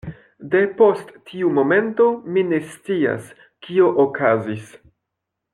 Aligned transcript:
Depost 0.53 1.11
tiu 1.31 1.51
momento, 1.57 2.09
mi 2.37 2.45
ne 2.53 2.61
scias, 2.71 3.31
kio 3.67 3.93
okazis. 4.09 4.77